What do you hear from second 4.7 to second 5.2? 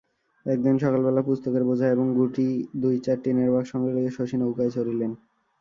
চড়িলেন।